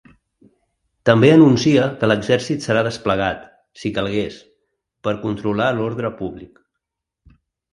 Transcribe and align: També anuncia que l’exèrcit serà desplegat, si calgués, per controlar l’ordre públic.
També 1.09 1.27
anuncia 1.33 1.83
que 1.99 2.09
l’exèrcit 2.11 2.65
serà 2.67 2.83
desplegat, 2.89 3.45
si 3.83 3.93
calgués, 3.99 4.41
per 5.09 5.15
controlar 5.27 5.69
l’ordre 5.77 6.13
públic. 6.25 6.59